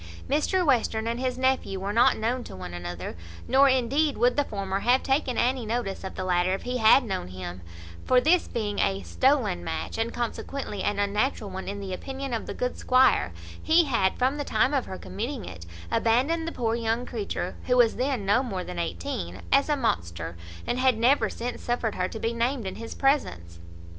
[0.27, 3.15] Mr Western and his nephew were not known to one another;
[3.47, 7.03] nor indeed would the former have taken any notice of the latter if he had
[7.03, 7.61] known him;
[8.03, 12.47] for, this being a stolen match, and consequently an unnatural one in the opinion of
[12.47, 16.73] the good squire, he had, from the time of her committing it, abandoned the poor
[16.73, 21.29] young creature, who was then no more than eighteen, as a monster, and had never
[21.29, 23.59] since suffered her to be named in his presence.